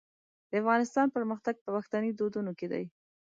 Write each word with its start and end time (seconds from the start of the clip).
د 0.49 0.51
افغانستان 0.61 1.07
پرمختګ 1.15 1.55
په 1.63 1.69
پښتني 1.75 2.09
دودونو 2.13 2.51
کې 2.59 2.67
دی. 2.73 2.85